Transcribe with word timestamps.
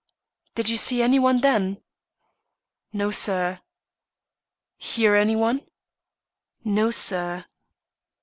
"Did 0.55 0.67
you 0.67 0.77
see 0.77 1.03
any 1.03 1.19
one 1.19 1.41
then?" 1.41 1.79
"No, 2.91 3.11
sir." 3.11 3.61
"Hear 4.77 5.13
any 5.13 5.35
one?" 5.35 5.61
"No, 6.65 6.89
sir." 6.89 7.45